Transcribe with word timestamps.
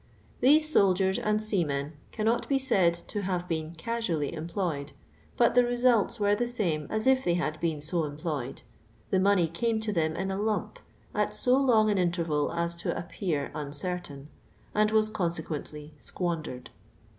Thesr* 0.41 0.61
soldiers 0.65 1.19
and 1.19 1.39
seamen 1.43 1.93
cannot 2.11 2.49
be 2.49 2.57
said 2.57 2.95
to 2.95 3.21
have 3.21 3.47
been 3.47 3.73
ra^ui'f'/ 3.73 4.33
employi'd, 4.35 4.93
but 5.37 5.55
li»e 5.55 5.61
rcsnlis 5.63 6.19
were 6.19 6.33
the 6.35 6.47
same 6.47 6.87
as 6.89 7.05
if 7.05 7.25
ihey 7.25 7.35
had 7.37 7.59
been 7.59 7.81
so 7.81 8.05
employed; 8.05 8.63
the 9.11 9.17
monf 9.19 9.37
y 9.37 9.51
crim.' 9.55 9.79
to 9.79 9.93
them 9.93 10.15
in 10.15 10.31
a 10.31 10.41
lump 10.41 10.79
at 11.13 11.35
so 11.35 11.55
long 11.55 11.91
an 11.91 11.99
in 11.99 12.11
terval 12.11 12.51
as 12.51 12.75
to 12.77 12.97
appear 12.97 13.51
uncertain, 13.53 14.29
and 14.73 14.89
was 14.89 15.07
conse 15.07 15.39
quently 15.45 15.91
squandered. 15.99 16.71